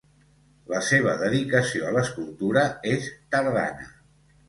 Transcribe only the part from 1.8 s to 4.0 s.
a l'escultura és tardana.